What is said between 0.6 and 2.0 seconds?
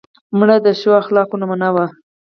د ښو اخلاقو نمونه وه